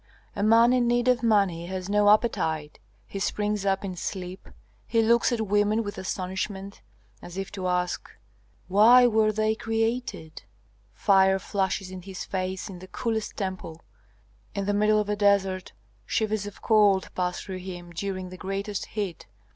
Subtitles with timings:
[0.35, 4.49] A man in need of money has no appetite, he springs up in sleep,
[4.87, 6.81] he looks at women with astonishment,
[7.21, 8.09] as if to ask,
[8.67, 10.41] 'Why were they created?'
[10.91, 13.83] Fire flashes in his face in the coolest temple.
[14.55, 15.71] In the middle of a desert
[16.07, 19.27] shivers of cold pass through him during the greatest heat.